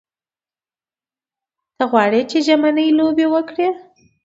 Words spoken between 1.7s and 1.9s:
ته